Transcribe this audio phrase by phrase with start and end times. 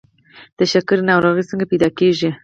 [0.57, 2.29] د شکر ناروغي څنګه پیدا کیږي؟